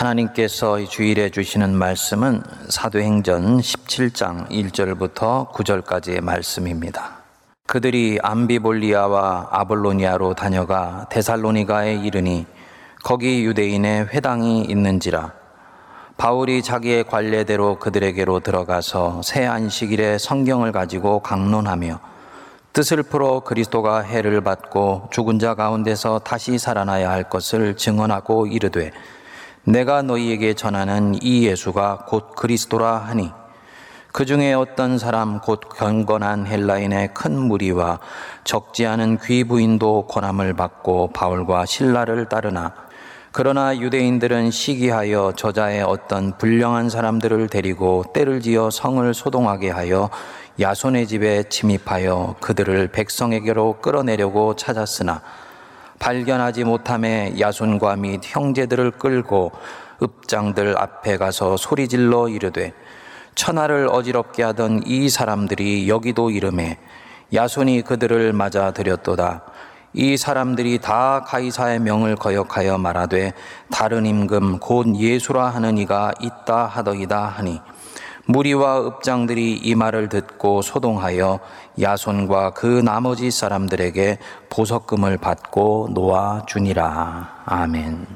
[0.00, 7.18] 하나님께서 주일에 주시는 말씀은 사도행전 17장 1절부터 9절까지의 말씀입니다.
[7.66, 12.46] 그들이 암비볼리아와 아볼로니아로 다녀가 데살로니가에 이르니
[13.04, 15.34] 거기 유대인의 회당이 있는지라
[16.16, 22.00] 바울이 자기의 관례대로 그들에게로 들어가서 새 안식일에 성경을 가지고 강론하며
[22.72, 28.92] 뜻을 풀어 그리스도가 해를 받고 죽은 자 가운데서 다시 살아나야 할 것을 증언하고 이르되
[29.70, 33.30] 내가 너희에게 전하는 이 예수가 곧 그리스도라 하니
[34.12, 38.00] 그 중에 어떤 사람 곧 경건한 헬라인의 큰 무리와
[38.42, 42.74] 적지 않은 귀부인도 권함을 받고 바울과 신라를 따르나
[43.30, 50.10] 그러나 유대인들은 시기하여 저자의 어떤 불량한 사람들을 데리고 때를 지어 성을 소동하게 하여
[50.58, 55.22] 야손의 집에 침입하여 그들을 백성에게로 끌어내려고 찾았으나
[56.00, 59.52] 발견하지 못함에 야손과 및 형제들을 끌고
[60.02, 62.72] 읍장들 앞에 가서 소리질러 이르되
[63.36, 66.78] 천하를 어지럽게 하던 이 사람들이 여기도 이름에
[67.32, 69.44] 야손이 그들을 맞아 들였도다.
[69.92, 73.32] 이 사람들이 다 가이사의 명을 거역하여 말하되
[73.70, 77.60] 다른 임금 곧 예수라 하는 이가 있다 하더이다 하니
[78.30, 81.40] 무리와 읍장들이 이 말을 듣고 소동하여
[81.80, 87.42] 야손과 그 나머지 사람들에게 보석금을 받고 놓아 주니라.
[87.44, 88.06] 아멘.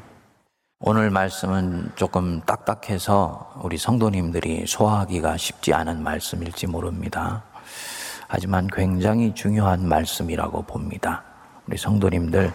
[0.78, 7.42] 오늘 말씀은 조금 딱딱해서 우리 성도님들이 소화하기가 쉽지 않은 말씀일지 모릅니다.
[8.28, 11.24] 하지만 굉장히 중요한 말씀이라고 봅니다.
[11.66, 12.52] 우리 성도님들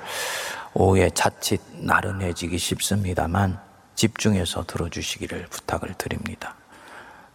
[0.74, 3.60] 오후에 자칫 나른해지기 쉽습니다만
[3.96, 6.56] 집중해서 들어주시기를 부탁을 드립니다.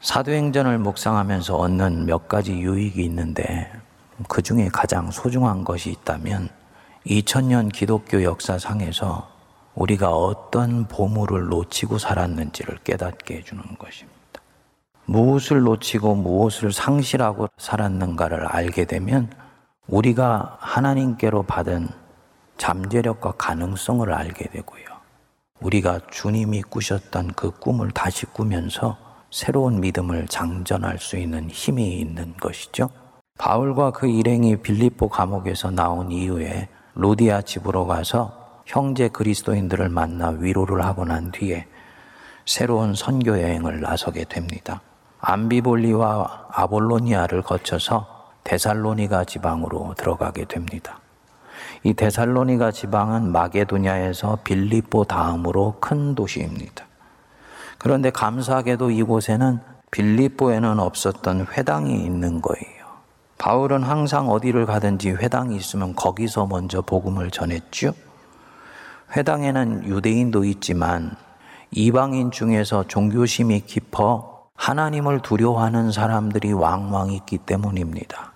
[0.05, 3.73] 사도행전을 묵상하면서 얻는 몇 가지 유익이 있는데
[4.29, 6.51] 그 중에 가장 소중한 것이 있다면
[7.07, 9.27] 2000년 기독교 역사상에서
[9.75, 14.19] 우리가 어떤 보물을 놓치고 살았는지를 깨닫게 해주는 것입니다.
[15.07, 19.31] 무엇을 놓치고 무엇을 상실하고 살았는가를 알게 되면
[19.87, 21.89] 우리가 하나님께로 받은
[22.59, 24.85] 잠재력과 가능성을 알게 되고요.
[25.61, 29.04] 우리가 주님이 꾸셨던 그 꿈을 다시 꾸면서
[29.35, 32.89] 새로운 믿음을 장전할 수 있는 힘이 있는 것이죠.
[33.37, 41.05] 바울과 그 일행이 빌립보 감옥에서 나온 이후에 로디아 집으로 가서 형제 그리스도인들을 만나 위로를 하고
[41.05, 41.67] 난 뒤에
[42.47, 44.83] 새로운 선교 여행을 나서게 됩니다.
[45.19, 48.07] 암비볼리와 아볼로니아를 거쳐서
[48.45, 51.01] 데살로니가 지방으로 들어가게 됩니다.
[51.83, 56.87] 이 데살로니가 지방은 마게도냐에서 빌립보 다음으로 큰 도시입니다.
[57.79, 62.85] 그런데 감사하게도 이곳에는 빌립보에는 없었던 회당이 있는 거예요.
[63.39, 67.93] 바울은 항상 어디를 가든지 회당이 있으면 거기서 먼저 복음을 전했죠.
[69.17, 71.17] 회당에는 유대인도 있지만
[71.71, 78.33] 이방인 중에서 종교심이 깊어 하나님을 두려워하는 사람들이 왕왕 있기 때문입니다.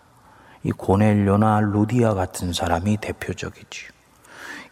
[0.65, 3.91] 이 고넬료나 루디아 같은 사람이 대표적이지요.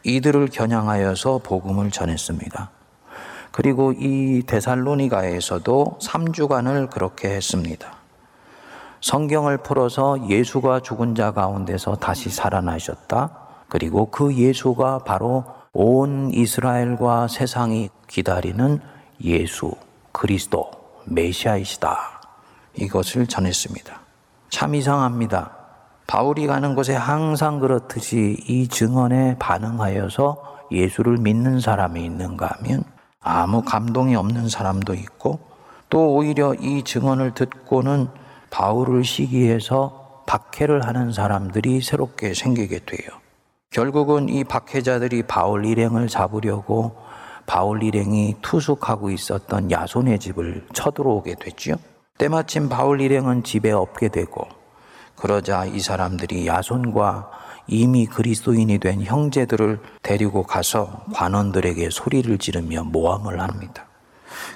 [0.03, 2.71] 이들을 겨냥하여서 복음을 전했습니다.
[3.56, 7.91] 그리고 이 데살로니가에서도 3주간을 그렇게 했습니다.
[9.00, 13.31] 성경을 풀어서 예수가 죽은 자 가운데서 다시 살아나셨다.
[13.71, 18.78] 그리고 그 예수가 바로 온 이스라엘과 세상이 기다리는
[19.25, 19.72] 예수,
[20.12, 20.71] 그리스도,
[21.06, 21.97] 메시아이시다.
[22.75, 24.00] 이것을 전했습니다.
[24.50, 25.53] 참 이상합니다.
[26.06, 32.84] 바울이 가는 곳에 항상 그렇듯이 이 증언에 반응하여서 예수를 믿는 사람이 있는가 하면
[33.29, 35.41] 아무 감동이 없는 사람도 있고
[35.91, 38.07] 또 오히려 이 증언을 듣고는
[38.51, 43.11] 바울을 시기해서 박해를 하는 사람들이 새롭게 생기게 돼요.
[43.71, 46.97] 결국은 이 박해자들이 바울 일행을 잡으려고
[47.47, 51.75] 바울 일행이 투숙하고 있었던 야손의 집을 쳐들어오게 됐죠.
[52.19, 54.47] 때마침 바울 일행은 집에 없게 되고
[55.17, 57.31] 그러자 이 사람들이 야손과
[57.66, 63.87] 이미 그리스도인이 된 형제들을 데리고 가서 관원들에게 소리를 지르며 모함을 합니다.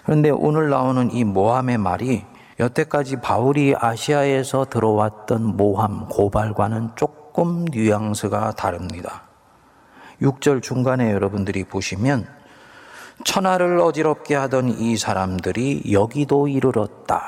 [0.05, 2.25] 그런데 오늘 나오는 이 모함의 말이
[2.59, 9.23] 여태까지 바울이 아시아에서 들어왔던 모함, 고발과는 조금 뉘앙스가 다릅니다.
[10.21, 12.27] 6절 중간에 여러분들이 보시면
[13.25, 17.23] 천하를 어지럽게 하던 이 사람들이 여기도 이르렀다.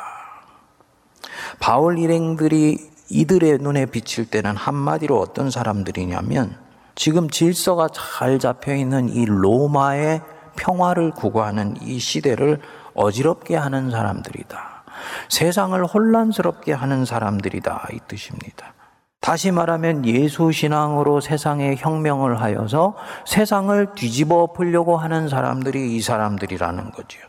[1.58, 6.56] 바울 일행들이 이들의 눈에 비칠 때는 한마디로 어떤 사람들이냐면
[6.94, 10.22] 지금 질서가 잘 잡혀 있는 이 로마의
[10.56, 12.60] 평화를 구가하는 이 시대를
[12.94, 14.84] 어지럽게 하는 사람들이다.
[15.28, 17.88] 세상을 혼란스럽게 하는 사람들이다.
[17.92, 18.74] 이 뜻입니다.
[19.20, 27.20] 다시 말하면 예수 신앙으로 세상에 혁명을 하여서 세상을 뒤집어 풀려고 하는 사람들이 이 사람들이라는 거죠.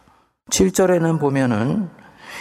[0.49, 1.89] 7절에는 보면은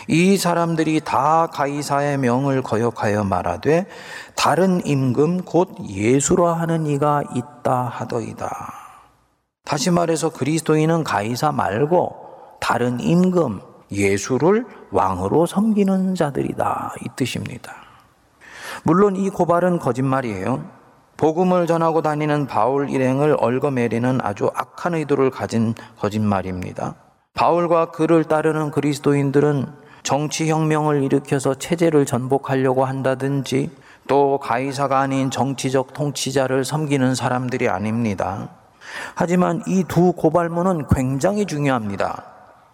[0.09, 3.87] 이 사람들이 다 가이사의 명을 거역하여 말하되
[4.35, 8.75] 다른 임금 곧 예수라 하는 이가 있다 하더이다.
[9.65, 12.17] 다시 말해서 그리스도인은 가이사 말고
[12.61, 13.61] 다른 임금
[13.91, 17.73] 예수를 왕으로 섬기는 자들이다 이 뜻입니다.
[18.85, 20.65] 물론 이 고발은 거짓말이에요.
[21.17, 26.97] 복음을 전하고 다니는 바울 일행을 얽어매리는 아주 악한 의도를 가진 거짓말입니다.
[27.35, 33.71] 바울과 그를 따르는 그리스도인들은 정치혁명을 일으켜서 체제를 전복하려고 한다든지
[34.09, 38.49] 또 가이사가 아닌 정치적 통치자를 섬기는 사람들이 아닙니다.
[39.15, 42.25] 하지만 이 두 고발문은 굉장히 중요합니다.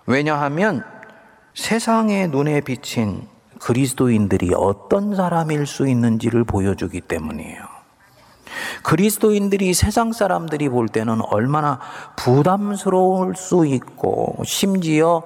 [0.07, 0.83] 왜냐하면
[1.55, 3.29] 세상의 눈에 비친
[3.61, 7.61] 그리스도인들이 어떤 사람일 수 있는지를 보여주기 때문이에요.
[8.83, 11.81] 그리스도인들이 세상 사람들이 볼 때는 얼마나
[12.17, 15.23] 부담스러울 수 있고 심지어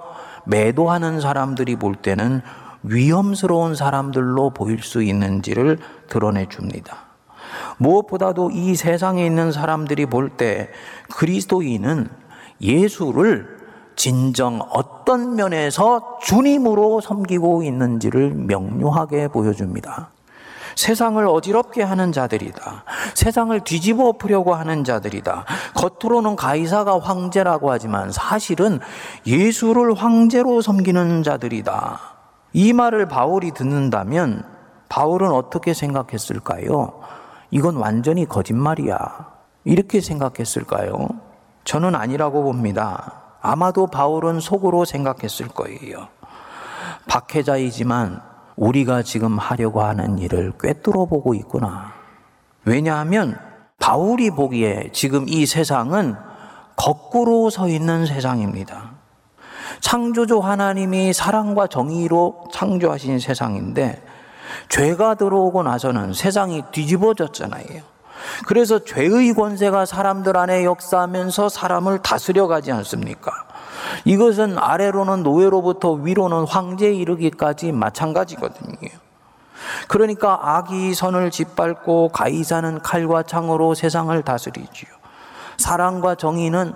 [0.47, 2.43] 매도하는 사람들이 볼 때는
[2.83, 5.79] 위험스러운 사람들로 보일 수 있는지를
[6.09, 7.07] 드러내 줍니다.
[7.79, 10.71] 무엇보다도 이 세상에 있는 사람들이 볼 때
[11.15, 12.09] 그리스도인은
[12.61, 13.59] 예수를
[13.97, 20.12] 진정 어떤 면에서 주님으로 섬기고 있는지를 명료하게 보여줍니다.
[20.77, 22.85] 세상을 어지럽게 하는 자들이다.
[23.15, 25.45] 세상을 뒤집어 엎으려고 하는 자들이다.
[25.75, 28.81] 겉으로는 가이사가 황제라고 하지만 사실은
[29.27, 32.01] 예수를 황제로 섬기는 자들이다.
[32.53, 34.45] 이 말을 바울이 듣는다면
[34.89, 37.01] 바울은 어떻게 생각했을까요?
[37.51, 39.33] 이건 완전히 거짓말이야.
[39.65, 41.09] 이렇게 생각했을까요?
[41.65, 43.23] 저는 아니라고 봅니다.
[43.41, 46.09] 아마도 바울은 속으로 생각했을 거예요.
[47.09, 51.93] 박해자이지만 우리가 지금 하려고 하는 일을 꿰뚫어 보고 있구나.
[52.65, 53.39] 왜냐하면
[53.79, 56.15] 바울이 보기에 지금 이 세상은
[56.77, 58.93] 거꾸로 서 있는 세상입니다.
[59.81, 64.03] 창조주 하나님이 사랑과 정의로 창조하신 세상인데
[64.69, 67.83] 죄가 들어오고 나서는 세상이 뒤집어졌잖아요.
[68.47, 73.33] 그래서 죄의 권세가 사람들 안에 역사하면서 사람을 다스려 가지 않습니까?
[74.05, 78.91] 이것은 아래로는 노예로부터 위로는 황제에 이르기까지 마찬가지거든요.
[79.89, 84.91] 그러니까 악이 선을 짓밟고 가이사는 칼과 창으로 세상을 다스리지요.
[85.57, 86.73] 사랑과 정의는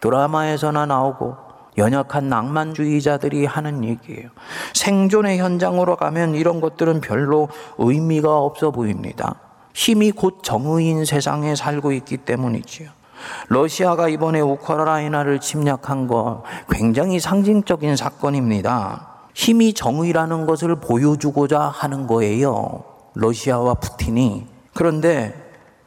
[0.00, 1.36] 드라마에서나 나오고
[1.78, 4.28] 연약한 낭만주의자들이 하는 얘기예요.
[4.74, 7.48] 생존의 현장으로 가면 이런 것들은 별로
[7.78, 9.36] 의미가 없어 보입니다.
[9.72, 12.99] 힘이 곧 정의인 세상에 살고 있기 때문이지요.
[13.48, 19.08] 러시아가 이번에 우크라이나를 침략한 거 굉장히 상징적인 사건입니다.
[19.34, 22.84] 힘이 정의라는 것을 보여주고자 하는 거예요.
[23.14, 24.46] 러시아와 푸틴이.
[24.74, 25.34] 그런데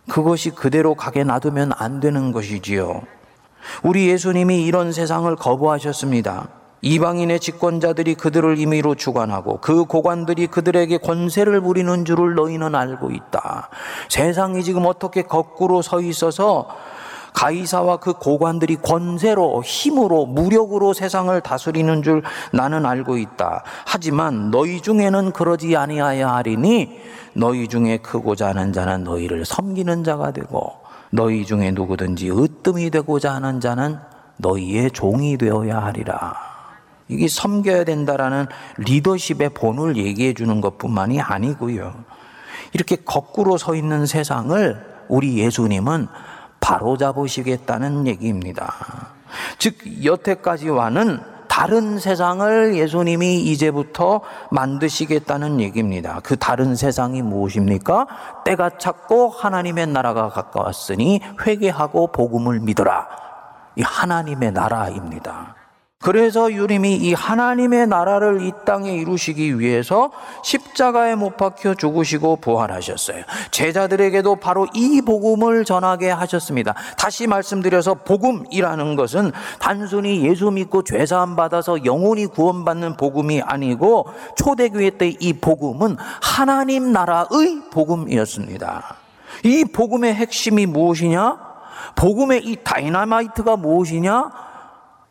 [0.09, 3.01] 그것이 그대로 가게 놔두면 안 되는 것이지요.
[3.83, 6.49] 우리 예수님이 이런 세상을 거부하셨습니다.
[6.81, 13.69] 이방인의 집권자들이 그들을 임의로 주관하고 그 고관들이 그들에게 권세를 부리는 줄을 너희는 알고 있다.
[14.09, 16.67] 세상이 지금 어떻게 거꾸로 서 있어서
[17.33, 23.63] 가이사와 그 고관들이 권세로 힘으로 무력으로 세상을 다스리는 줄 나는 알고 있다.
[23.85, 26.99] 하지만 너희 중에는 그러지 아니하여 하리니
[27.33, 30.73] 너희 중에 크고자 하는 자는 너희를 섬기는 자가 되고
[31.09, 33.97] 너희 중에 누구든지 으뜸이 되고자 하는 자는
[34.37, 36.33] 너희의 종이 되어야 하리라.
[37.07, 38.47] 이게 섬겨야 된다라는
[38.77, 41.93] 리더십의 본을 얘기해 주는 것뿐만이 아니고요.
[42.73, 46.07] 이렇게 거꾸로 서 있는 세상을 우리 예수님은
[46.63, 48.73] 바로 잡으시겠다는 얘기입니다.
[49.57, 56.21] 즉, 여태까지와는 다른 세상을 예수님이 이제부터 만드시겠다는 얘기입니다.
[56.23, 58.07] 그 다른 세상이 무엇입니까?
[58.45, 63.07] 때가 찼고 하나님의 나라가 가까웠으니 회개하고 복음을 믿어라.
[63.75, 65.62] 이 하나님의 나라입니다.
[66.03, 70.11] 그래서 유림이 이 하나님의 나라를 이 땅에 이루시기 위해서
[70.43, 73.23] 십자가에 못 박혀 죽으시고 부활하셨어요.
[73.51, 76.75] 제자들에게도 바로 이 복음을 전하게 하셨습니다.
[76.97, 85.13] 다시 말씀드려서 복음이라는 것은 단순히 예수 믿고 죄사함 받아서 영혼이 구원받는 복음이 아니고 초대교회 때
[85.23, 88.95] 이 복음은 하나님 나라의 복음이었습니다.
[89.45, 91.37] 이 복음의 핵심이 무엇이냐?
[91.95, 94.52] 복음의 이 다이나마이트가 무엇이냐?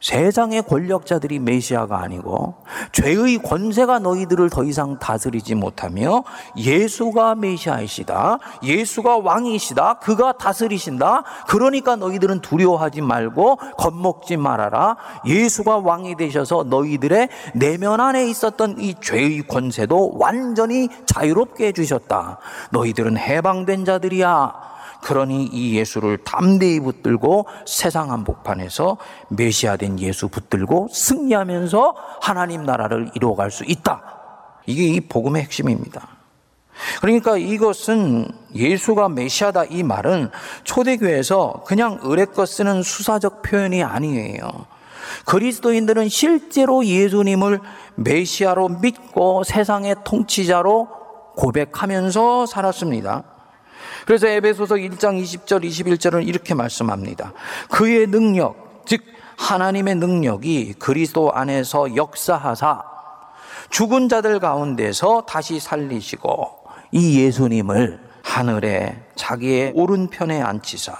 [0.02, 2.56] 세상의 권력자들이 메시아가 아니고
[2.90, 6.24] 죄의 권세가 너희들을 더 이상 다스리지 못하며
[6.56, 8.38] 예수가 메시아이시다.
[8.64, 10.00] 예수가 왕이시다.
[10.00, 11.22] 그가 다스리신다.
[11.46, 14.96] 그러니까 너희들은 두려워하지 말고 겁먹지 말아라.
[15.24, 22.38] 예수가 왕이 되셔서 너희들의 내면 안에 있었던 이 죄의 권세도 완전히 자유롭게 해 주셨다.
[22.70, 24.71] 너희들은 해방된 자들이야.
[25.02, 28.96] 그러니 이 예수를 담대히 붙들고 세상 한복판에서
[29.30, 34.02] 메시아 된 예수 붙들고 승리하면서 하나님 나라를 이루어갈 수 있다.
[34.66, 36.08] 이게 이 복음의 핵심입니다.
[37.00, 40.30] 그러니까 이것은 예수가 메시아다 이 말은
[40.64, 44.66] 초대교회에서 그냥 의뢰껏 쓰는 수사적 표현이 아니에요.
[45.26, 47.60] 그리스도인들은 실제로 예수님을
[47.96, 50.88] 메시아로 믿고 세상의 통치자로
[51.36, 53.24] 고백하면서 살았습니다.
[54.06, 57.32] 그래서 에베소서 1장 20절 21절은 이렇게 말씀합니다.
[57.70, 59.02] 그의 능력 즉
[59.36, 62.82] 하나님의 능력이 그리스도 안에서 역사하사
[63.70, 66.62] 죽은 자들 가운데서 다시 살리시고
[66.92, 70.94] 이 예수님을 하늘에 자기의 오른편에 앉히사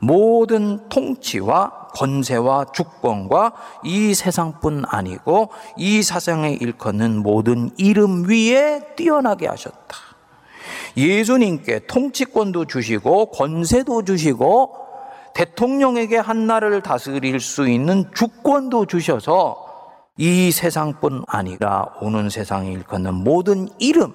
[0.00, 3.52] 모든 통치와 권세와 주권과
[3.84, 10.07] 이 세상뿐 아니고 이 사상에 일컫는 모든 이름 위에 뛰어나게 하셨다.
[10.98, 14.74] 예수님께 통치권도 주시고 권세도 주시고
[15.34, 19.64] 대통령에게 한 나라를 다스릴 수 있는 주권도 주셔서
[20.16, 24.12] 이 세상뿐 아니라 오는 세상에 일컫는 모든 이름,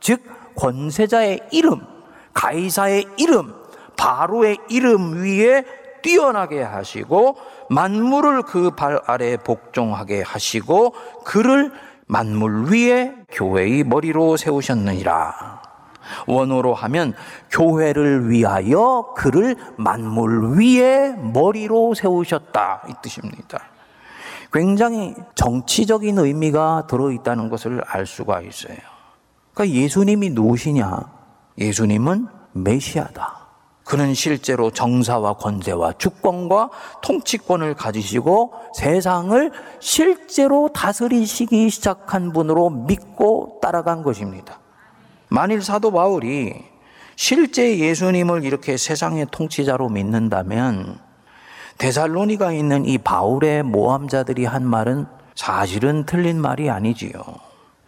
[0.00, 0.22] 즉
[0.56, 1.82] 권세자의 이름,
[2.32, 3.52] 가이사의 이름,
[3.98, 5.64] 바로의 이름 위에
[6.00, 7.36] 뛰어나게 하시고
[7.68, 11.70] 만물을 그 발 아래 복종하게 하시고 그를
[12.06, 15.71] 만물 위에 교회의 머리로 세우셨느니라.
[16.26, 17.14] 원어로 하면
[17.50, 23.60] 교회를 위하여 그를 만물 위에 머리로 세우셨다 이 뜻입니다.
[24.52, 28.76] 굉장히 정치적인 의미가 들어 있다는 것을 알 수가 있어요.
[29.54, 31.10] 그러니까 예수님이 누구시냐?
[31.58, 33.42] 예수님은 메시아다.
[33.84, 36.70] 그는 실제로 정사와 권세와 주권과
[37.02, 44.61] 통치권을 가지시고 세상을 실제로 다스리시기 시작한 분으로 믿고 따라간 것입니다.
[45.32, 46.62] 만일 사도 바울이
[47.16, 50.98] 실제 예수님을 이렇게 세상의 통치자로 믿는다면
[51.78, 57.12] 데살로니가 있는 이 바울의 모함자들이 한 말은 사실은 틀린 말이 아니지요.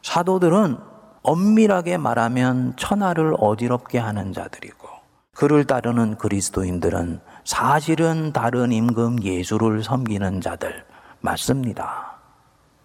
[0.00, 0.78] 사도들은
[1.22, 4.88] 엄밀하게 말하면 천하를 어지럽게 하는 자들이고
[5.34, 10.86] 그를 따르는 그리스도인들은 사실은 다른 임금 예수를 섬기는 자들
[11.20, 12.14] 맞습니다.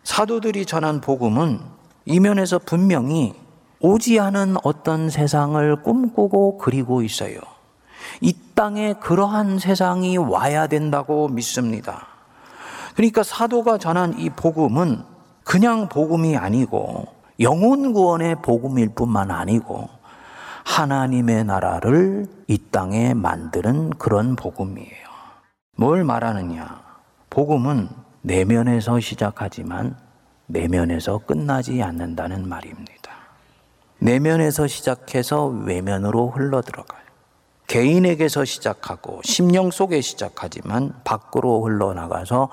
[0.03, 1.61] 사도들이 전한 복음은
[2.03, 3.33] 이면에서 분명히
[3.81, 7.39] 오지 않은 어떤 세상을 꿈꾸고 그리고 있어요.
[8.21, 12.07] 이 땅에 그러한 세상이 와야 된다고 믿습니다.
[12.95, 15.03] 그러니까 사도가 전한 이 복음은
[15.45, 17.07] 그냥 복음이 아니고
[17.39, 19.87] 영혼 구원의 복음일 뿐만 아니고
[20.65, 25.07] 하나님의 나라를 이 땅에 만드는 그런 복음이에요.
[25.77, 26.81] 뭘 말하느냐?
[27.29, 27.87] 복음은
[28.21, 29.95] 내면에서 시작하지만
[30.47, 32.98] 내면에서 끝나지 않는다는 말입니다.
[33.99, 36.99] 내면에서 시작해서 외면으로 흘러들어가요.
[37.67, 42.49] 개인에게서 시작하고 심령 속에 시작하지만 밖으로 흘러나가서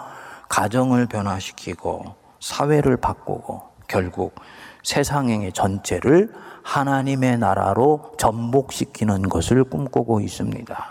[0.48, 4.34] 가정을 변화시키고 사회를 바꾸고 결국
[4.82, 10.84] 세상의 전체를 하나님의 나라로 전복시키는 것을 꿈꾸고 있습니다.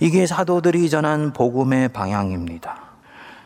[0.00, 2.80] 이게 사도들이 전한 복음의 방향입니다.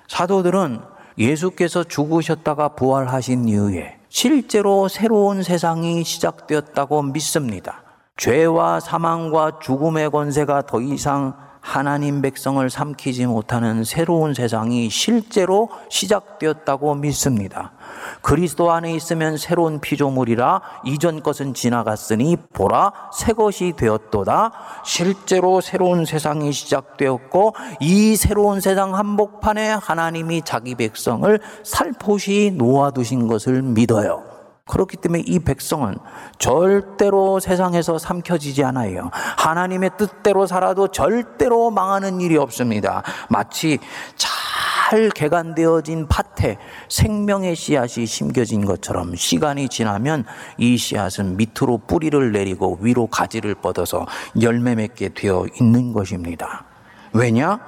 [0.09, 0.81] 사도들은
[1.19, 7.83] 예수께서 죽으셨다가 부활하신 이후에 실제로 새로운 세상이 시작되었다고 믿습니다.
[8.19, 17.73] 죄와 사망과 죽음의 권세가 더 이상 하나님 백성을 삼키지 못하는 새로운 세상이 실제로 시작되었다고 믿습니다.
[18.21, 24.51] 그리스도 안에 있으면 새로운 피조물이라 이전 것은 지나갔으니 보라 새 것이 되었도다.
[24.85, 34.32] 실제로 새로운 세상이 시작되었고 이 새로운 세상 한복판에 하나님이 자기 백성을 살포시 놓아두신 것을 믿어요.
[34.67, 35.97] 그렇기 때문에 이 백성은
[36.39, 39.11] 절대로 세상에서 삼켜지지 않아요.
[39.13, 43.03] 하나님의 뜻대로 살아도 절대로 망하는 일이 없습니다.
[43.29, 43.79] 마치
[44.17, 50.25] 잘 개간되어진 밭에 생명의 씨앗이 심겨진 것처럼 시간이 지나면
[50.59, 54.07] 이 씨앗은 밑으로 뿌리를 내리고 위로 가지를 뻗어서
[54.41, 56.67] 열매 맺게 되어 있는 것입니다.
[57.13, 57.59] 왜냐?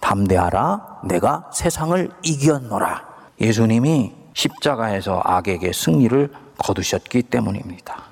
[0.00, 1.00] 담대하라.
[1.04, 3.08] 내가 세상을 이겼노라.
[3.40, 8.02] 예수님이 십자가에서 악에게 승리를 거두셨기 때문입니다.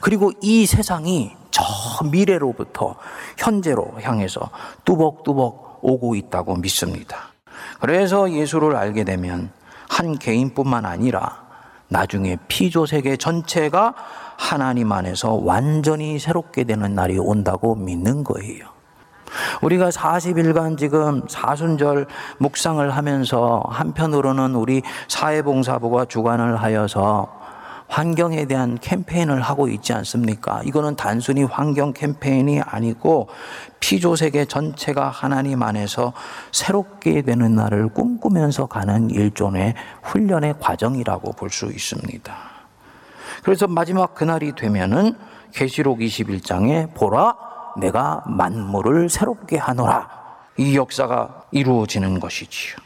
[0.00, 1.64] 그리고 이 세상이 저
[2.04, 2.96] 미래로부터
[3.36, 4.50] 현재로 향해서
[4.84, 7.32] 뚜벅뚜벅 오고 있다고 믿습니다.
[7.80, 9.50] 그래서 예수를 알게 되면
[9.88, 11.46] 한 개인뿐만 아니라
[11.88, 13.94] 나중에 피조 세계 전체가
[14.36, 18.77] 하나님 안에서 완전히 새롭게 되는 날이 온다고 믿는 거예요.
[19.62, 22.06] 우리가 40일간 지금 사순절
[22.38, 27.38] 묵상을 하면서 한편으로는 우리 사회봉사부가 주관을 하여서
[27.88, 30.60] 환경에 대한 캠페인을 하고 있지 않습니까?
[30.64, 33.28] 이거는 단순히 환경 캠페인이 아니고
[33.80, 36.12] 피조세계 전체가 하나님 안에서
[36.52, 42.34] 새롭게 되는 날을 꿈꾸면서 가는 일종의 훈련의 과정이라고 볼 수 있습니다.
[43.42, 45.14] 그래서 마지막 그날이 되면은
[45.54, 47.47] 계시록 21장에 보라
[47.80, 50.08] 내가 만물을 새롭게 하노라
[50.56, 52.76] 이 역사가 이루어지는 것이지요.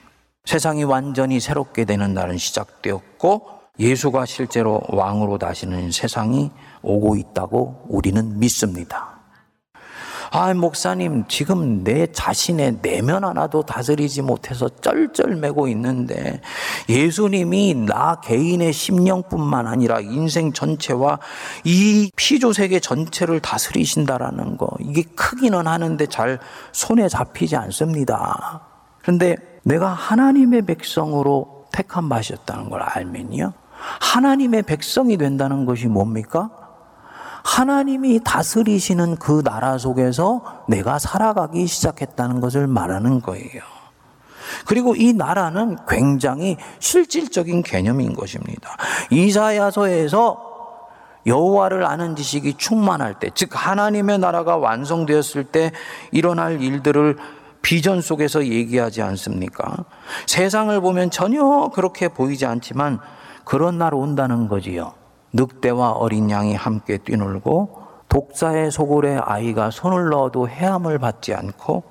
[0.44, 6.50] 세상이 완전히 새롭게 되는 날은 시작되었고 예수가 실제로 왕으로 다시는 세상이
[6.82, 9.11] 오고 있다고 우리는 믿습니다.
[10.34, 16.40] 아, 목사님, 지금 내 자신의 내면 하나도 다스리지 못해서 쩔쩔매고 있는데
[16.88, 21.18] 예수님이 나 개인의 심령뿐만 아니라 인생 전체와
[21.64, 24.70] 이 피조 세계 전체를 다스리신다라는 거.
[24.80, 26.38] 이게 크기는 하는데 잘
[26.72, 28.62] 손에 잡히지 않습니다.
[29.02, 33.52] 그런데 내가 하나님의 백성으로 택한 맛이었다는 걸 알면요.
[34.00, 36.61] 하나님의 백성이 된다는 것이 뭡니까?
[37.44, 43.62] 하나님이 다스리시는 그 나라 속에서 내가 살아가기 시작했다는 것을 말하는 거예요.
[44.66, 48.76] 그리고 이 나라는 굉장히 실질적인 개념인 것입니다.
[49.10, 50.50] 이사야서에서
[51.26, 55.72] 여호와를 아는 지식이 충만할 때, 즉 하나님의 나라가 완성되었을 때
[56.10, 57.16] 일어날 일들을
[57.62, 59.84] 비전 속에서 얘기하지 않습니까?
[60.26, 62.98] 세상을 보면 전혀 그렇게 보이지 않지만
[63.44, 64.94] 그런 날 온다는 거지요.
[65.32, 71.82] 늑대와 어린 양이 함께 뛰놀고 독사의 소굴에 아이가 손을 넣어도 해함을 받지 않고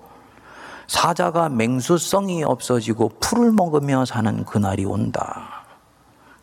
[0.88, 5.64] 사자가 맹수성이 없어지고 풀을 먹으며 사는 그날이 온다.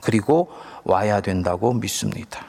[0.00, 0.48] 그리고
[0.84, 2.40] 와야 된다고 믿습니다.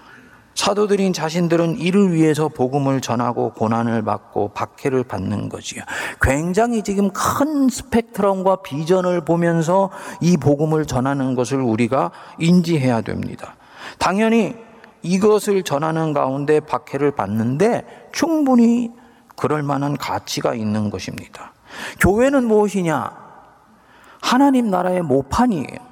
[0.55, 5.83] 사도들인 자신들은 이를 위해서 복음을 전하고 고난을 받고 박해를 받는 거지요.
[6.21, 9.89] 굉장히 지금 큰 스펙트럼과 비전을 보면서
[10.19, 13.55] 이 복음을 전하는 것을 우리가 인지해야 됩니다.
[13.97, 14.55] 당연히
[15.01, 18.91] 이것을 전하는 가운데 박해를 받는데 충분히
[19.35, 21.53] 그럴 만한 가치가 있는 것입니다.
[21.99, 23.29] 교회는 무엇이냐?
[24.21, 25.89] 하나님 나라의 모판이에요.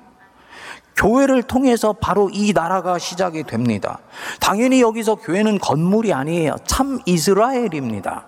[0.98, 4.00] 교회를 통해서 바로 이 나라가 시작이 됩니다.
[4.40, 6.56] 당연히 여기서 교회는 건물이 아니에요.
[6.66, 8.26] 참 이스라엘입니다.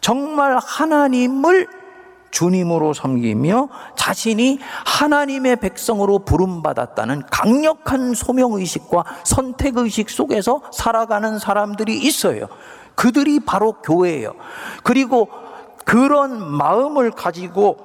[0.00, 1.68] 정말 하나님을
[2.30, 12.46] 주님으로 섬기며 자신이 하나님의 백성으로 부름받았다는 강력한 소명의식과 선택의식 속에서 살아가는 사람들이 있어요.
[12.94, 14.34] 그들이 바로 교회예요.
[14.84, 15.28] 그리고
[15.84, 17.78] 그런 마음을 가지고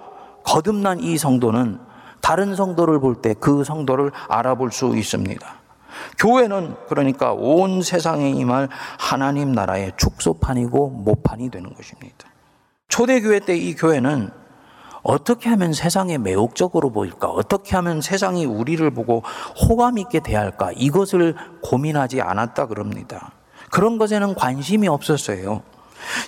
[0.43, 1.79] 거듭난 이 성도는
[2.21, 5.47] 다른 성도를 볼 때 그 성도를 알아볼 수 있습니다.
[6.17, 8.67] 교회는 그러니까 온 세상에 임할
[8.99, 12.27] 하나님 나라의 축소판이고 모판이 되는 것입니다.
[12.89, 14.29] 초대교회 때 이 교회는
[15.03, 17.27] 어떻게 하면 세상에 매혹적으로 보일까?
[17.27, 19.21] 어떻게 하면 세상이 우리를 보고
[19.67, 20.71] 호감 있게 대할까?
[20.75, 23.33] 이것을 고민하지 않았다 그럽니다.
[23.69, 25.61] 그런 것에는 관심이 없었어요.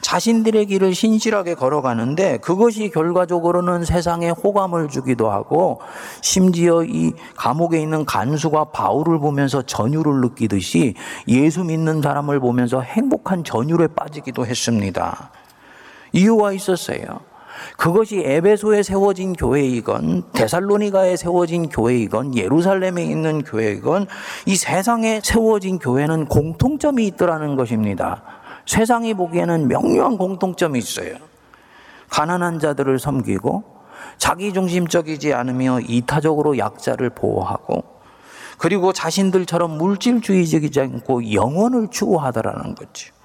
[0.02, 5.82] 자신들의 길을 신실하게 걸어가는데 그것이 결과적으로는 세상에 호감을 주기도 하고
[6.22, 10.96] 심지어 이 감옥에 있는 간수가 바울을 보면서 전율을 느끼듯이
[11.28, 15.32] 예수 믿는 사람을 보면서 행복한 전율에 빠지기도 했습니다.
[16.12, 17.22] 이유가 있었어요.
[17.76, 24.08] 그것이 에베소에 세워진 교회이건 데살로니가에 세워진 교회이건 예루살렘에 있는 교회이건
[24.46, 28.24] 이 세상에 세워진 교회는 공통점이 있더라는 것입니다.
[28.65, 31.15] 세상이 보기에는 명료한 공통점이 있어요.
[32.10, 33.63] 가난한 자들을 섬기고
[34.17, 37.84] 자기중심적이지 않으며 이타적으로 약자를 보호하고
[38.58, 43.17] 그리고 자신들처럼 물질주의적이지 않고 영혼을 추구하더라는 거죠.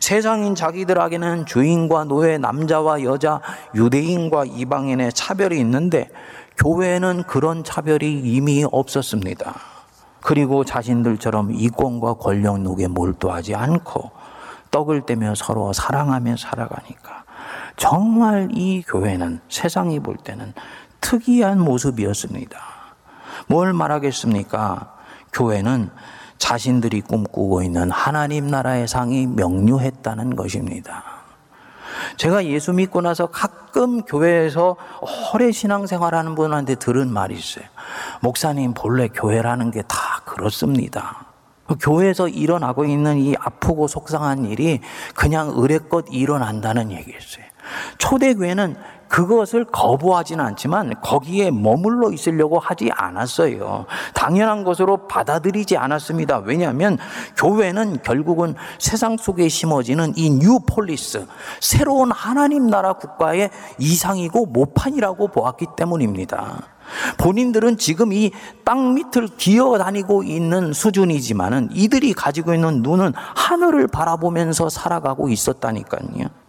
[0.00, 3.40] 세상인 자기들에게는 주인과 노예, 남자와 여자,
[3.74, 6.10] 유대인과 이방인의 차별이 있는데
[6.58, 9.54] 교회는 그런 차별이 이미 없었습니다.
[10.20, 14.10] 그리고 자신들처럼 이권과 권력 녹에 몰두하지 않고
[14.70, 17.24] 떡을 떼며 서로 사랑하며 살아가니까
[17.76, 20.52] 정말 이 교회는 세상이 볼 때는
[21.00, 22.58] 특이한 모습이었습니다.
[23.48, 24.94] 뭘 말하겠습니까?
[25.32, 25.90] 교회는
[26.38, 31.04] 자신들이 꿈꾸고 있는 하나님 나라의 상이 명료했다는 것입니다.
[32.16, 34.76] 제가 예수 믿고 나서 가끔 교회에서
[35.34, 37.64] 오래 신앙생활하는 분한테 들은 말이 있어요.
[38.20, 41.26] 목사님, 본래 교회라는 게 다 그렇습니다.
[41.80, 44.80] 교회에서 일어나고 있는 이 아프고 속상한 일이
[45.14, 47.44] 그냥 의뢰껏 일어난다는 얘기였어요.
[47.98, 48.76] 초대교회는
[49.08, 53.86] 그것을 거부하지는 않지만 거기에 머물러 있으려고 하지 않았어요.
[54.14, 56.38] 당연한 것으로 받아들이지 않았습니다.
[56.38, 56.98] 왜냐하면
[57.36, 61.26] 교회는 결국은 세상 속에 심어지는 이 뉴폴리스,
[61.60, 66.62] 새로운 하나님 나라 국가의 이상이고 모판이라고 보았기 때문입니다.
[67.18, 68.30] 본인들은 지금 이
[68.64, 76.45] 땅 밑을 기어 다니고 있는 수준이지만은 이들이 가지고 있는 눈은 하늘을 바라보면서 살아가고 있었다니까요.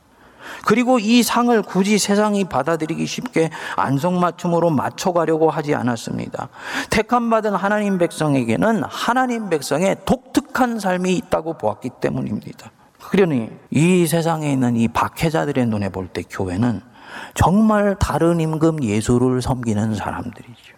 [0.66, 6.50] 그리고 이 상을 굳이 세상이 받아들이기 쉽게 안성맞춤으로 맞춰가려고 하지 않았습니다.
[6.90, 12.72] 택함받은 하나님 백성에게는 하나님 백성의 독특한 삶이 있다고 보았기 때문입니다.
[13.10, 16.82] 그러니 이 세상에 있는 이 박해자들의 눈에 볼 때 교회는
[17.34, 20.77] 정말 다른 임금 예수를 섬기는 사람들이죠.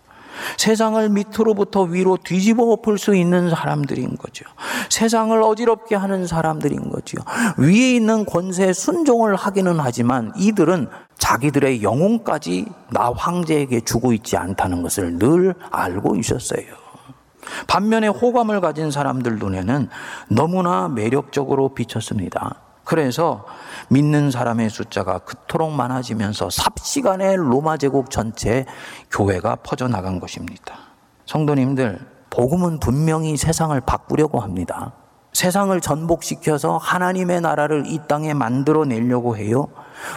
[0.58, 4.46] 세상을 밑으로부터 위로 뒤집어 엎을 수 있는 사람들인 거죠.
[4.90, 7.18] 세상을 어지럽게 하는 사람들인 거죠.
[7.58, 15.20] 위에 있는 권세에 순종을 하기는 하지만 이들은 자기들의 영혼까지 나 황제에게 주고 있지 않다는 것을
[15.20, 16.64] 늘 알고 있었어요.
[17.68, 19.90] 반면에 호감을 가진 사람들 눈에는
[20.30, 22.56] 너무나 매력적으로 비쳤습니다.
[22.84, 23.46] 그래서
[23.90, 28.66] 믿는 사람의 숫자가 그토록 많아지면서 삽시간에 로마 제국 전체에
[29.12, 30.78] 교회가 퍼져나간 것입니다.
[31.26, 32.00] 성도님들,
[32.30, 34.94] 복음은 분명히 세상을 바꾸려고 합니다.
[35.40, 39.68] 세상을 전복시켜서 하나님의 나라를 이 땅에 만들어 내려고 해요.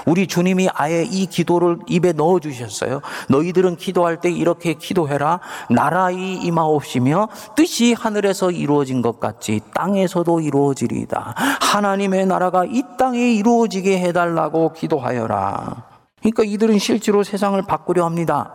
[0.05, 3.01] 우리 주님이 아예 이 기도를 입에 넣어 주셨어요.
[3.29, 5.39] 너희들은 기도할 때 이렇게 기도해라.
[5.71, 11.35] 나라의 임하옵시며 뜻이 하늘에서 이루어진 것 같이 땅에서도 이루어지리이다.
[11.61, 15.85] 하나님의 나라가 이 땅에 이루어지게 해달라고 기도하여라.
[16.19, 18.55] 그러니까 이들은 실제로 세상을 바꾸려 합니다.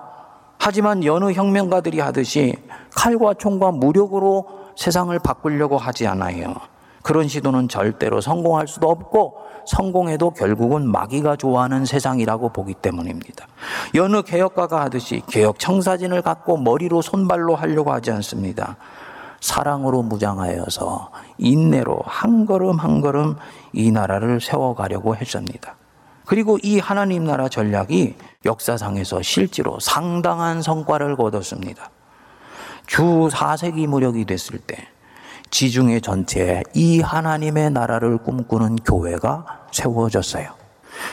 [0.59, 2.57] 하지만 여느 혁명가들이 하듯이
[2.93, 6.53] 칼과 총과 무력으로 세상을 바꾸려고 하지 않아요.
[7.01, 13.47] 그런 시도는 절대로 성공할 수도 없고 성공해도 결국은 마귀가 좋아하는 세상이라고 보기 때문입니다.
[13.95, 18.77] 여느 개혁가가 하듯이 개혁 청사진을 갖고 머리로 손발로 하려고 하지 않습니다.
[19.41, 23.35] 사랑으로 무장하여서 인내로 한 걸음 한 걸음
[23.73, 25.75] 이 나라를 세워가려고 했습니다.
[26.25, 31.89] 그리고 이 하나님 나라 전략이 역사상에서 실제로 상당한 성과를 거뒀습니다.
[32.87, 34.87] 주 4세기 무렵이 됐을 때
[35.51, 40.49] 지중해 전체에 이 하나님의 나라를 꿈꾸는 교회가 세워졌어요.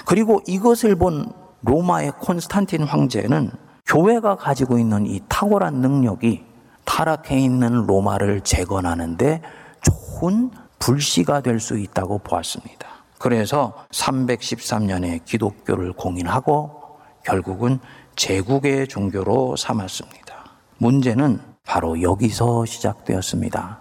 [0.07, 1.31] 그리고 이것을 본
[1.63, 3.51] 로마의 콘스탄틴 황제는
[3.87, 6.45] 교회가 가지고 있는 이 탁월한 능력이
[6.85, 9.43] 타락해 있는 로마를 재건하는데
[9.83, 12.87] 좋은 불씨가 될 수 있다고 보았습니다.
[13.19, 17.79] 그래서 313년에 기독교를 공인하고 결국은
[18.17, 20.45] 제국의 종교로 삼았습니다.
[20.79, 23.79] 문제는 바로 여기서 시작되었습니다.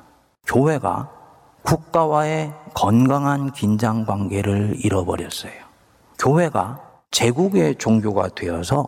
[0.48, 1.12] 교회가
[1.64, 5.54] 국가와의 건강한 긴장 관계를 잃어버렸어요.
[6.18, 8.88] 교회가 제국의 종교가 되어서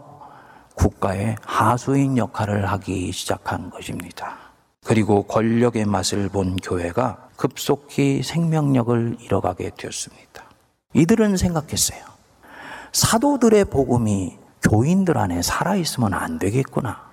[0.75, 4.37] 국가의 하수인 역할을 하기 시작한 것입니다.
[4.83, 10.43] 그리고 권력의 맛을 본 교회가 급속히 생명력을 잃어가게 되었습니다.
[10.93, 11.99] 이들은 생각했어요.
[12.91, 17.05] 사도들의 복음이 교인들 안에 살아있으면 안 되겠구나.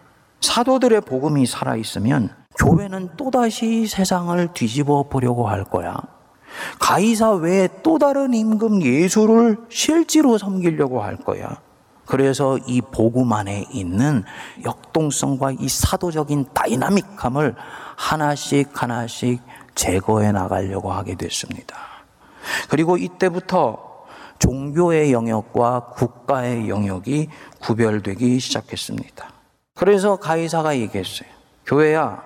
[0.42, 5.96] 사도들의 복음이 살아있으면 교회는 또다시 세상을 뒤집어 보려고 할 거야.
[6.78, 11.56] 가이사 외에 또 다른 임금 예수를 실제로 섬기려고 할 거야.
[12.04, 14.24] 그래서 이 복음 안에 있는
[14.64, 17.54] 역동성과 이 사도적인 다이나믹함을
[17.96, 19.40] 하나씩 하나씩
[19.74, 21.76] 제거해 나가려고 하게 됐습니다.
[22.68, 23.92] 그리고 이때부터
[24.40, 27.28] 종교의 영역과 국가의 영역이
[27.60, 29.41] 구별되기 시작했습니다.
[29.74, 31.28] 그래서 가이사가 얘기했어요.
[31.66, 32.22] 교회야,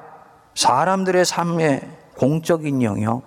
[0.54, 1.80] 사람들의 삶의
[2.16, 3.22] 공적인 영역,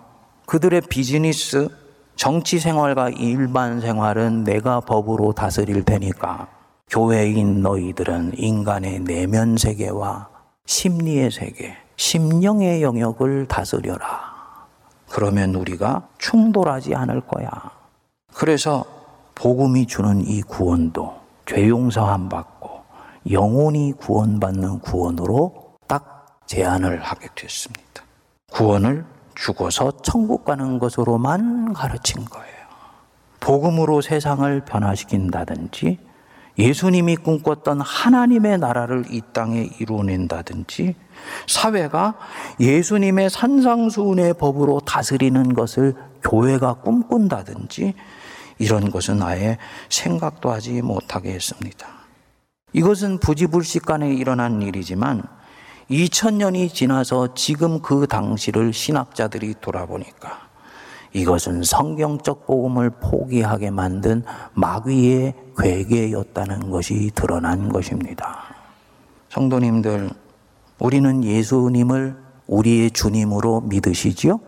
[0.46, 1.70] 그들의 비즈니스,
[2.16, 6.48] 정치 생활과 일반 생활은 내가 법으로 다스릴 테니까
[6.90, 10.28] 교회인 너희들은 인간의 내면 세계와
[10.66, 14.68] 심리의 세계, 심령의 영역을 다스려라.
[15.10, 17.50] 그러면 우리가 충돌하지 않을 거야.
[18.34, 18.86] 그래서
[19.36, 22.79] 복음이 주는 이 구원도 죄 용서함 받고
[23.30, 28.04] 영혼이 구원받는 구원으로 딱 제안을 하게 됐습니다.
[28.52, 29.06] 구원을
[29.36, 32.60] 죽어서 천국 가는 것으로만 가르친 거예요.
[33.40, 35.98] 복음으로 세상을 변화시킨다든지
[36.58, 40.96] 예수님이 꿈꿨던 하나님의 나라를 이 땅에 이루어낸다든지
[41.48, 42.16] 사회가
[42.60, 47.94] 예수님의 산상수훈의 법으로 다스리는 것을 교회가 꿈꾼다든지
[48.58, 51.99] 이런 것은 아예 생각도 하지 못하게 했습니다.
[52.74, 55.24] 이것은 부지불식간에 일어난 일이지만
[55.90, 60.50] 2000년이 지나서 지금 그 당시를 신학자들이 돌아보니까
[61.14, 68.44] 이것은 성경적 복음을 포기하게 만든 마귀의 괴계였다는 것이 드러난 것입니다.
[69.30, 70.10] 성도님들,
[70.78, 72.16] 우리는 예수님을
[72.48, 74.40] 우리의 주님으로 믿으시지요?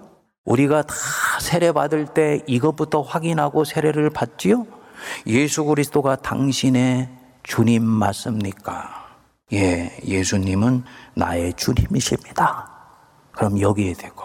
[0.45, 0.93] 우리가 다
[1.39, 4.65] 세례 받을 때 이것부터 확인하고 세례를 받지요?
[5.27, 7.09] 예수 그리스도가 당신의
[7.43, 9.01] 주님 맞습니까?
[9.53, 10.83] 예, 예수님은
[11.15, 12.69] 나의 주님이십니다.
[13.31, 14.23] 그럼 여기에 대고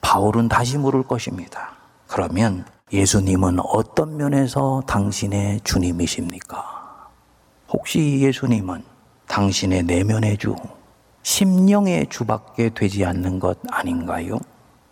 [0.00, 1.72] 바울은 다시 물을 것입니다.
[2.06, 7.08] 그러면 예수님은 어떤 면에서 당신의 주님이십니까?
[7.68, 8.84] 혹시 예수님은
[9.26, 10.54] 당신의 내면의 주,
[11.22, 14.38] 심령의 주밖에 되지 않는 것 아닌가요?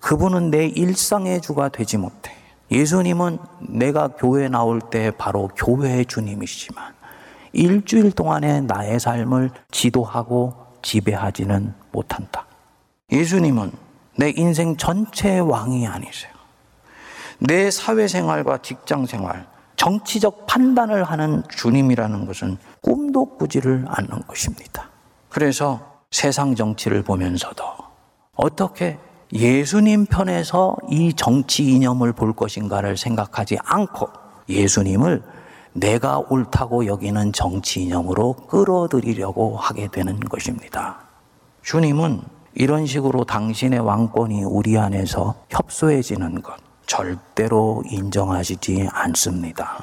[0.01, 2.33] 그분은 내 일상의 주가 되지 못해.
[2.73, 7.02] 예수님은 내가 교회 나올 때 바로 교회의 주님이시지만
[7.53, 12.47] 일주일 동안의 나의 삶을 지도하고 지배하지는 못한다.
[13.11, 13.73] 예수님은
[14.17, 16.33] 내 인생 전체의 왕이 아니세요.
[17.38, 24.88] 내 사회생활과 직장생활, 정치적 판단을 하는 주님이라는 것은 꿈도 꾸지를 않는 것입니다.
[25.29, 27.65] 그래서 세상 정치를 보면서도
[28.37, 28.99] 어떻게
[29.33, 34.09] 예수님 편에서 이 정치 이념을 볼 것인가를 생각하지 않고
[34.49, 35.23] 예수님을
[35.73, 41.01] 내가 옳다고 여기는 정치 이념으로 끌어들이려고 하게 되는 것입니다.
[41.63, 42.23] 주님은
[42.55, 46.57] 이런 식으로 당신의 왕권이 우리 안에서 협소해지는 것
[46.87, 49.83] 절대로 인정하시지 않습니다.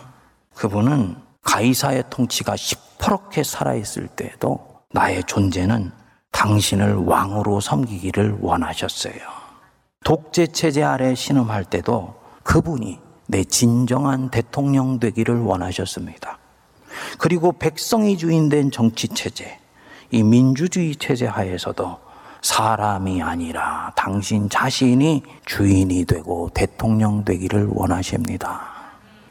[0.54, 4.60] 그분은 가이사의 통치가 시퍼렇게 살아있을 때에도
[4.92, 5.92] 나의 존재는
[6.32, 9.16] 당신을 왕으로 섬기기를 원하셨어요.
[10.04, 13.00] 독재 체제 아래 신음할 때도 그분이
[13.32, 16.40] 내 진정한 대통령 되기를 원하셨습니다.
[17.20, 19.60] 그리고 백성이 주인된 정치 체제,
[20.10, 22.00] 이 민주주의 체제 하에서도
[22.42, 28.62] 사람이 아니라 당신 자신이 주인이 되고 대통령 되기를 원하십니다.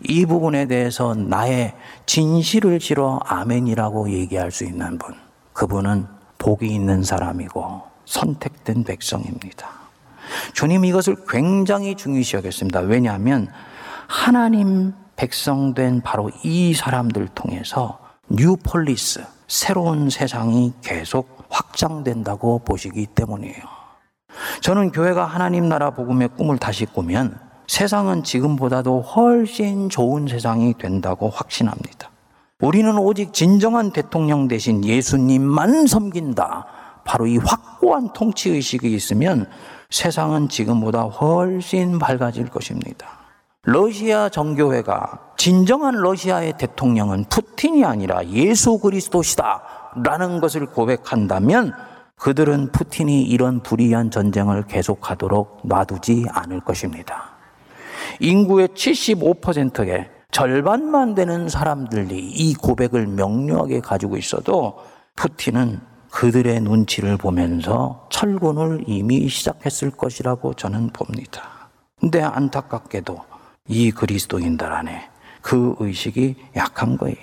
[0.05, 1.75] 이 부분에 대해서 나의
[2.07, 5.13] 진실을 실어 아멘이라고 얘기할 수 있는 분,
[5.55, 6.07] 그분은
[6.39, 9.69] 복이 있는 사람이고 선택된 백성입니다.
[10.53, 12.79] 주님 이것을 굉장히 중요시 여겼습니다.
[12.81, 13.49] 왜냐하면
[14.09, 17.99] 하나님 백성된 바로 이 사람들 통해서
[18.31, 23.63] new polis, 새로운 세상이 계속 확장된다고 보시기 때문이에요.
[24.63, 32.11] 저는 교회가 하나님 나라 복음의 꿈을 다시 꾸면 세상은 지금보다도 훨씬 좋은 세상이 된다고 확신합니다.
[32.61, 36.67] 우리는 오직 진정한 대통령 대신 예수님만 섬긴다.
[37.05, 39.51] 바로 이 확고한 통치의식이 있으면
[39.91, 43.18] 세상은 지금보다 훨씬 밝아질 것입니다.
[43.65, 49.63] 러시아 정교회가 진정한 러시아의 대통령은 푸틴이 아니라 예수 그리스도시다
[50.05, 51.73] 라는 것을 고백한다면
[52.17, 57.31] 그들은 푸틴이 이런 불의한 전쟁을 계속하도록 놔두지 않을 것입니다.
[58.21, 64.79] 인구의 75%의 절반만 되는 사람들이 이 고백을 명료하게 가지고 있어도
[65.17, 71.69] 푸틴은 그들의 눈치를 보면서 철군을 이미 시작했을 것이라고 저는 봅니다.
[72.01, 73.28] 근데 안타깝게도
[73.69, 75.09] 이 그리스도인들 안에
[75.43, 77.17] 그 의식이 약한 거예요.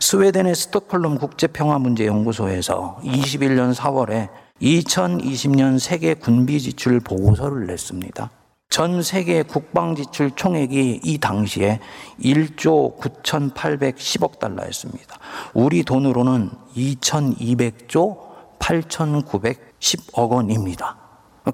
[0.00, 4.28] 스웨덴의 스톡홀름 국제평화문제연구소에서 21년 4월에
[4.62, 8.30] 2020년 세계 군비 지출 보고서를 냈습니다.
[8.68, 11.80] 전 세계 국방 지출 총액이 이 당시에
[12.20, 15.18] 1조 9,810억 달러였습니다.
[15.54, 18.26] 우리 돈으로는 2,200조
[18.58, 20.96] 8,910억 원입니다.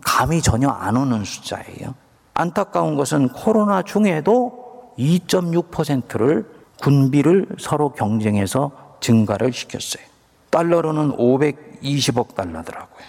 [0.03, 1.95] 감이 전혀 안 오는 숫자예요.
[2.35, 10.05] 안타까운 것은 코로나 중에도 2.6%를 군비를 서로 경쟁해서 증가를 시켰어요.
[10.51, 13.07] 달러로는 520억 달러더라고요.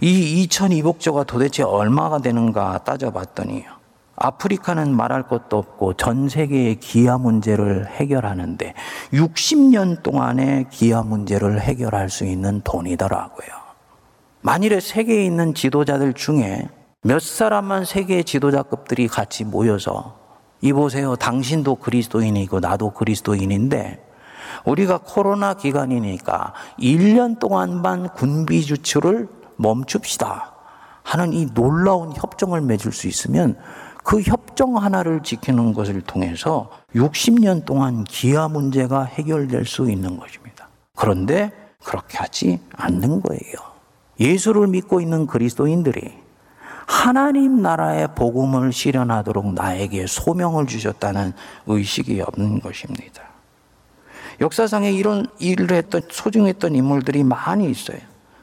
[0.00, 3.64] 이 2,200조가 도대체 얼마가 되는가 따져봤더니
[4.16, 8.74] 아프리카는 말할 것도 없고 전 세계의 기아 문제를 해결하는데
[9.12, 13.48] 60년 동안의 기아 문제를 해결할 수 있는 돈이더라고요.
[14.40, 16.68] 만일에 세계에 있는 지도자들 중에
[17.06, 20.16] 몇 사람만 세계의 지도자급들이 같이 모여서
[20.62, 21.16] 이보세요.
[21.16, 24.02] 당신도 그리스도인이고 나도 그리스도인인데
[24.64, 30.54] 우리가 코로나 기간이니까 1년 동안만 군비 주출을 멈춥시다
[31.02, 33.58] 하는 이 놀라운 협정을 맺을 수 있으면
[34.02, 40.68] 그 협정 하나를 지키는 것을 통해서 60년 동안 기아 문제가 해결될 수 있는 것입니다.
[40.96, 41.52] 그런데
[41.84, 43.56] 그렇게 하지 않는 거예요.
[44.18, 46.23] 예수를 믿고 있는 그리스도인들이
[46.86, 51.32] 하나님 나라의 복음을 실현하도록 나에게 소명을 주셨다는
[51.66, 53.22] 의식이 없는 것입니다.
[54.40, 57.98] 역사상에 이런 일을 했던 소중했던 인물들이 많이 있어요.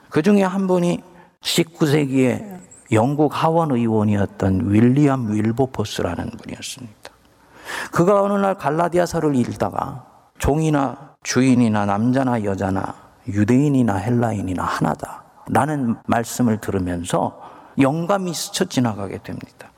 [0.10, 1.02] 그 중에 한 분이
[1.42, 2.60] 19세기에
[2.92, 7.12] 영국 하원 의원이었던 윌리엄 윌보포스라는 분이었습니다.
[7.92, 10.06] 그가 어느 날 갈라디아서를 읽다가
[10.38, 12.96] 종이나 주인이나 남자나 여자나
[13.28, 15.24] 유대인이나 헬라인이나 하나다.
[15.48, 17.40] 라는 말씀을 들으면서
[17.80, 19.72] 영감이 스쳐 지나가게 됩니다.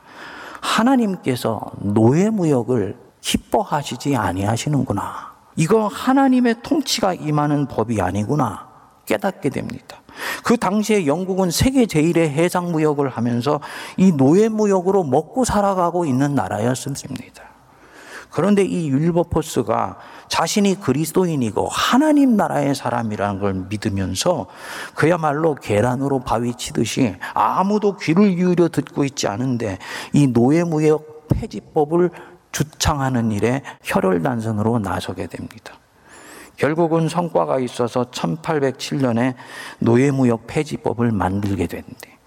[0.62, 5.34] 하나님께서 노예 무역을 기뻐하시지 아니하시는구나.
[5.56, 8.68] 이거 하나님의 통치가 임하는 법이 아니구나.
[9.06, 10.02] 깨닫게 됩니다.
[10.44, 13.60] 그 당시에 영국은 세계 제일의 해상 무역을 하면서
[13.98, 17.53] 이 노예 무역으로 먹고 살아가고 있는 나라였습니다.
[18.34, 24.48] 그런데 이 율버포스가 자신이 그리스도인이고 하나님 나라의 사람이라는 걸 믿으면서
[24.96, 29.78] 그야말로 계란으로 바위 치듯이 아무도 귀를 기울여 듣고 있지 않은데
[30.14, 32.10] 이 노예무역 폐지법을
[32.52, 35.76] 주창하는 일에 혈혈단선으로 나서게 됩니다.
[36.58, 39.36] 결국은 성과가 있어서 1807년에
[39.78, 42.18] 노예무역 폐지법을 만들게 되는데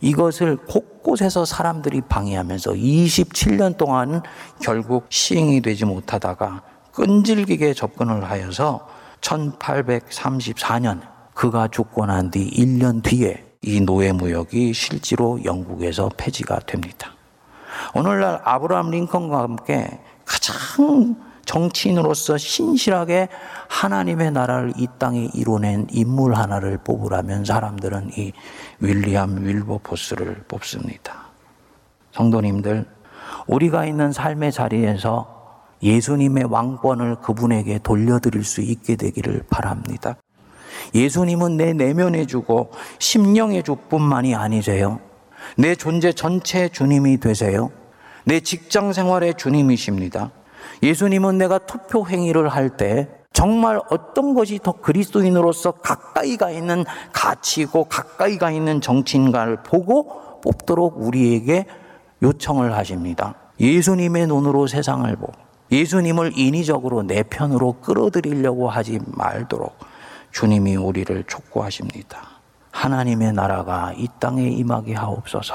[0.00, 4.22] 이것을 곳곳에서 사람들이 방해하면서 27년 동안
[4.62, 8.86] 결국 시행이 되지 못하다가 끈질기게 접근을 하여서
[9.20, 11.00] 1834년
[11.34, 17.12] 그가 죽고 난 뒤 1년 뒤에 이 노예 무역이 실제로 영국에서 폐지가 됩니다.
[17.94, 23.28] 오늘날 아브라함 링컨과 함께 가장 정치인으로서 신실하게
[23.68, 28.32] 하나님의 나라를 이 땅에 이뤄낸 인물 하나를 뽑으라면 사람들은 이
[28.80, 31.28] 윌리엄 윌버포스를 뽑습니다.
[32.12, 32.86] 성도님들,
[33.46, 35.36] 우리가 있는 삶의 자리에서
[35.82, 40.16] 예수님의 왕권을 그분에게 돌려드릴 수 있게 되기를 바랍니다.
[40.94, 45.00] 예수님은 내 내면의 주고 심령의 주뿐만이 아니세요.
[45.56, 47.70] 내 존재 전체 주님이 되세요.
[48.24, 50.30] 내 직장 생활의 주님이십니다.
[50.82, 58.50] 예수님은 내가 투표 행위를 할 때 정말 어떤 것이 더 그리스도인으로서 가까이가 있는 가치고 가까이가
[58.50, 61.64] 있는 정치인가를 보고 뽑도록 우리에게
[62.20, 63.36] 요청을 하십니다.
[63.60, 65.34] 예수님의 눈으로 세상을 보고
[65.70, 69.78] 예수님을 인위적으로 내 편으로 끌어들이려고 하지 말도록
[70.32, 72.18] 주님이 우리를 촉구하십니다.
[72.72, 75.54] 하나님의 나라가 이 땅에 임하게 하옵소서.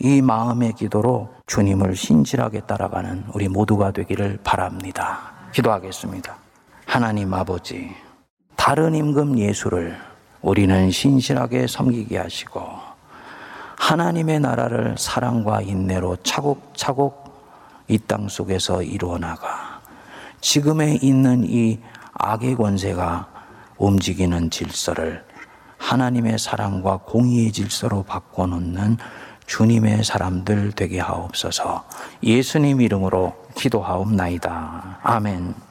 [0.00, 5.30] 이 마음의 기도로 주님을 신실하게 따라가는 우리 모두가 되기를 바랍니다.
[5.52, 6.45] 기도하겠습니다.
[6.96, 7.94] 하나님 아버지,
[8.56, 9.98] 다른 임금 예수를
[10.40, 12.66] 우리는 신실하게 섬기게 하시고
[13.76, 19.82] 하나님의 나라를 사랑과 인내로 차곡차곡 이 땅 속에서 이루어 나가
[20.40, 21.80] 지금에 있는 이
[22.14, 23.28] 악의 권세가
[23.76, 25.22] 움직이는 질서를
[25.76, 28.96] 하나님의 사랑과 공의의 질서로 바꿔놓는
[29.44, 31.84] 주님의 사람들 되게 하옵소서
[32.22, 35.00] 예수님 이름으로 기도하옵나이다.
[35.02, 35.65] 아멘.